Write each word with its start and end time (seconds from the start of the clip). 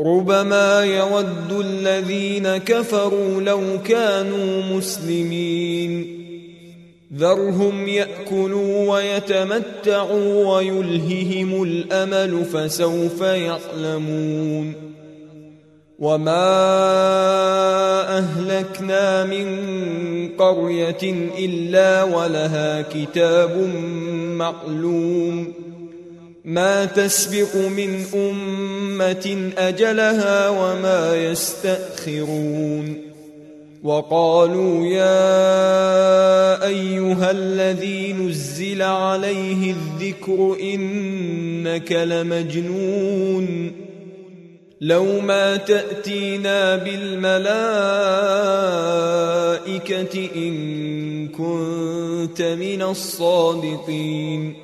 ربما 0.00 0.84
يود 0.84 1.52
الذين 1.52 2.56
كفروا 2.56 3.40
لو 3.40 3.60
كانوا 3.84 4.62
مسلمين. 4.62 6.20
ذرهم 7.16 7.88
يأكلوا 7.88 8.94
ويتمتعوا 8.94 10.56
ويلههم 10.56 11.62
الأمل 11.62 12.44
فسوف 12.44 13.20
يعلمون. 13.20 14.74
وما 15.98 16.44
أهلكنا 18.18 19.24
من 19.24 19.68
قرية 20.38 21.30
إلا 21.38 22.02
ولها 22.02 22.82
كتاب 22.82 23.70
معلوم. 24.36 25.63
ما 26.44 26.84
تسبق 26.84 27.56
من 27.56 28.04
أمة 28.14 29.52
أجلها 29.58 30.48
وما 30.48 31.16
يستأخرون. 31.16 32.96
وقالوا 33.82 34.86
يا 34.86 36.66
أيها 36.66 37.30
الذي 37.30 38.12
نزل 38.12 38.82
عليه 38.82 39.74
الذكر 39.74 40.56
إنك 40.62 41.92
لمجنون. 41.92 43.72
لو 44.80 45.20
ما 45.20 45.56
تأتينا 45.56 46.76
بالملائكة 46.76 47.44
إن 50.36 51.28
كنت 51.28 52.42
من 52.42 52.82
الصادقين. 52.82 54.63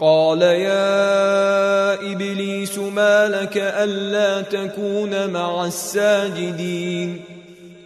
قال 0.00 0.42
يا 0.42 2.12
ابليس 2.12 2.78
ما 2.78 3.28
لك 3.28 3.56
الا 3.56 4.40
تكون 4.42 5.30
مع 5.30 5.66
الساجدين 5.66 7.20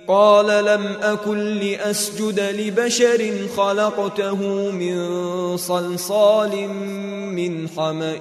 قال 0.08 0.64
لم 0.64 0.86
اكن 1.02 1.38
لاسجد 1.38 2.40
لبشر 2.40 3.48
خلقته 3.56 4.70
من 4.70 4.96
صلصال 5.56 6.68
من 7.32 7.68
حما 7.68 8.18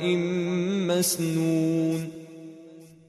مسنون 0.87 2.09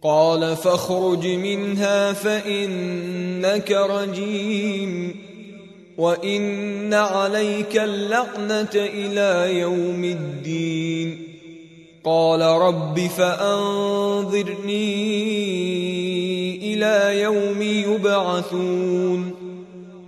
قال 0.02 0.56
فاخرج 0.56 1.26
منها 1.26 2.12
فانك 2.12 3.70
رجيم 3.70 5.16
وان 5.98 6.94
عليك 6.94 7.76
اللعنه 7.76 8.70
إلى 8.74 9.58
يوم 9.60 10.04
الدين 10.04 11.28
قال 12.04 12.40
رب 12.40 13.00
فانظرني 13.00 14.72
إلى 16.74 17.20
يوم 17.20 17.62
يبعثون 17.62 19.34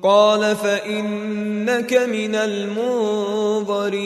قال 0.03 0.57
فانك 0.57 1.95
من 1.95 2.35
المنظرين 2.35 4.05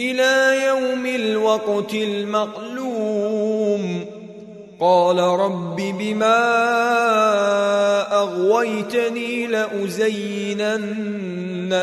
إلى 0.00 0.64
يوم 0.66 1.06
الوقت 1.06 1.94
المعلوم 1.94 3.38
قال 4.80 5.18
رب 5.18 5.76
بما 5.76 6.58
اغويتني 8.22 9.46
لأزينن 9.46 11.08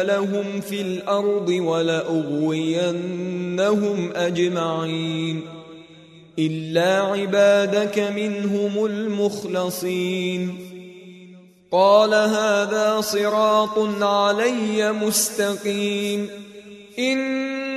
لهم 0.01 0.61
في 0.61 0.81
الأرض 0.81 1.49
ولأغوينهم 1.49 2.79
أجمعين 4.15 5.41
إلا 6.39 7.01
عبادك 7.01 7.99
منهم 7.99 8.85
المخلصين. 8.85 10.57
قال 11.71 12.13
هذا 12.13 13.01
صراط 13.01 14.03
علي 14.03 14.93
مستقيم. 14.93 16.29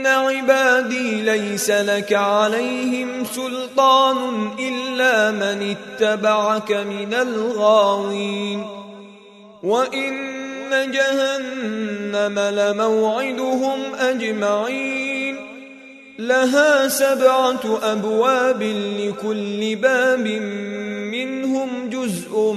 عبادي 0.07 1.23
ليس 1.23 1.71
لك 1.71 2.13
عليهم 2.13 3.25
سلطان 3.25 4.51
إلا 4.59 5.31
من 5.31 5.77
اتبعك 5.77 6.73
من 6.73 7.15
الغاوين 7.15 8.67
وإن 9.63 10.93
جهنم 10.93 12.39
لموعدهم 12.39 13.95
أجمعين 13.95 15.37
لها 16.19 16.89
سبعة 16.89 17.79
أبواب 17.83 18.63
لكل 18.99 19.77
باب 19.77 20.27
منهم 21.13 21.91
جزء 21.91 22.57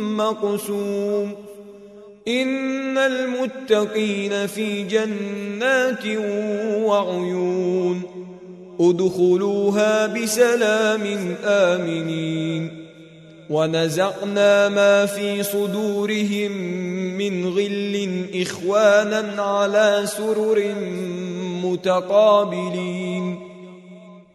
مقسوم 0.00 1.47
إن 2.28 2.98
المتقين 2.98 4.46
في 4.46 4.82
جنات 4.82 6.06
وعيون 6.84 8.02
ادخلوها 8.80 10.06
بسلام 10.06 11.34
آمنين 11.44 12.88
ونزعنا 13.50 14.68
ما 14.68 15.06
في 15.06 15.42
صدورهم 15.42 16.52
من 17.18 17.46
غل 17.48 18.24
إخوانا 18.34 19.42
على 19.42 20.02
سرر 20.06 20.74
متقابلين 21.64 23.47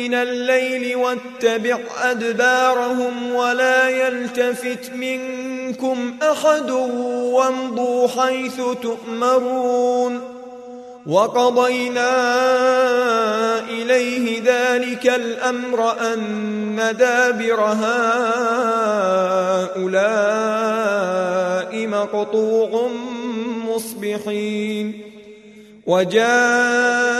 من 0.00 0.14
الليل 0.14 0.96
واتبع 0.96 1.78
أدبارهم 2.02 3.34
ولا 3.34 3.88
يلتفت 3.88 4.90
منك 4.90 5.50
منكم 5.70 6.14
أحد 6.22 6.70
وامضوا 6.70 8.08
حيث 8.08 8.60
تؤمرون 8.82 10.20
وقضينا 11.06 12.10
إليه 13.68 14.42
ذلك 14.44 15.06
الأمر 15.06 16.00
أن 16.12 16.96
دابر 16.98 17.60
هؤلاء 17.60 18.00
مقطوع 21.86 22.90
مصبحين 23.68 25.02
وجاء 25.86 27.19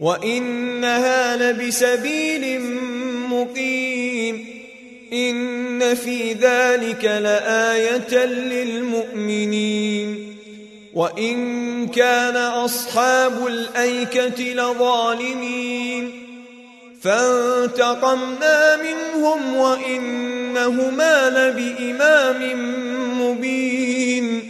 وإنها 0.00 1.36
لبسبيل 1.36 2.60
مقيم 3.30 4.46
إن 5.12 5.94
في 5.94 6.32
ذلك 6.32 7.04
لآية 7.04 8.24
للمؤمنين 8.24 9.90
وإن 10.94 11.88
كان 11.88 12.36
أصحاب 12.36 13.46
الأيكة 13.46 14.42
لظالمين 14.42 16.12
فانتقمنا 17.02 18.76
منهم 18.76 19.56
وإنهما 19.56 21.30
لبإمام 21.30 22.40
مبين 23.20 24.49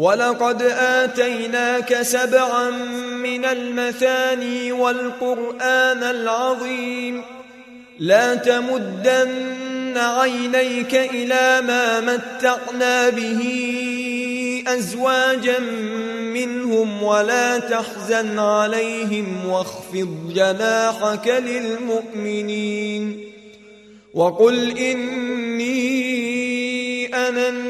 ولقد 0.00 0.62
آتيناك 0.78 2.02
سبعا 2.02 2.70
من 3.22 3.44
المثاني 3.44 4.72
والقرآن 4.72 6.02
العظيم 6.02 7.22
لا 7.98 8.34
تمدن 8.34 9.96
عينيك 9.96 10.94
إلى 10.94 11.62
ما 11.66 12.00
متعنا 12.00 13.08
به 13.08 13.42
أزواجا 14.66 15.58
منهم 16.34 17.02
ولا 17.02 17.58
تحزن 17.58 18.38
عليهم 18.38 19.46
واخفض 19.46 20.32
جناحك 20.34 21.28
للمؤمنين 21.28 23.20
وقل 24.14 24.78
إني 24.78 26.00
أنا 27.14 27.69